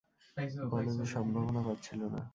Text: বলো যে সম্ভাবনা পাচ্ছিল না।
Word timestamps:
বলো 0.71 0.91
যে 0.97 1.05
সম্ভাবনা 1.07 1.61
পাচ্ছিল 1.67 2.01
না। 2.13 2.21